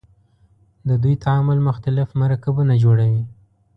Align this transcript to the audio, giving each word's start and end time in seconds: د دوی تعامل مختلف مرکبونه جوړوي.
د 0.87 0.89
دوی 1.03 1.15
تعامل 1.23 1.59
مختلف 1.69 2.07
مرکبونه 2.21 2.73
جوړوي. 2.83 3.23